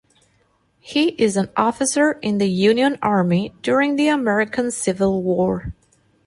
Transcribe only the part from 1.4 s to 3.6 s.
officer in the Union Army